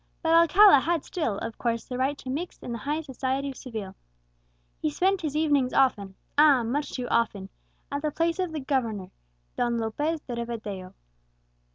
[0.23, 3.55] "But Alcala had still, of course, the right to mix in the highest society of
[3.55, 3.93] Seville.
[4.81, 6.63] He spent his evenings often ah!
[6.63, 7.49] much too often
[7.91, 9.11] at the palace of the governor,
[9.55, 10.95] Don Lopez de Rivadeo."